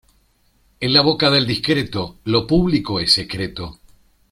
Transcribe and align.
En 0.79 0.93
la 0.93 1.01
boca 1.01 1.29
del 1.29 1.45
discreto 1.45 2.21
lo 2.23 2.47
público 2.47 2.99
es 2.99 3.13
secreto. 3.13 3.77